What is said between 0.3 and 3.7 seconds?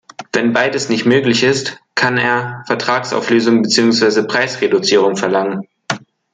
Wenn beides nicht möglich ist, kann er Vertragsauflösung